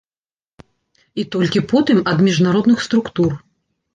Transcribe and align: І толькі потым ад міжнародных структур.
І 1.23 1.25
толькі 1.35 1.59
потым 1.73 2.01
ад 2.13 2.25
міжнародных 2.27 2.83
структур. 2.89 3.31